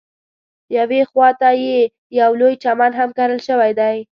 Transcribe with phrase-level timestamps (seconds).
[0.77, 1.79] یوې خواته یې
[2.19, 3.97] یو لوی چمن هم کرل شوی دی.